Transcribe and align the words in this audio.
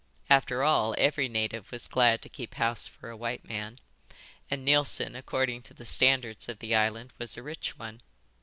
After 0.31 0.63
all, 0.63 0.95
every 0.97 1.29
native 1.29 1.71
was 1.71 1.87
glad 1.87 2.23
to 2.23 2.27
keep 2.29 2.55
house 2.55 2.87
for 2.87 3.11
a 3.11 3.15
white 3.15 3.45
man, 3.45 3.77
and 4.49 4.65
Neilson 4.65 5.15
according 5.15 5.61
to 5.61 5.75
the 5.75 5.85
standards 5.85 6.49
of 6.49 6.57
the 6.57 6.73
island 6.73 7.13
was 7.19 7.37
a 7.37 7.43
rich 7.43 7.77
one. 7.77 8.01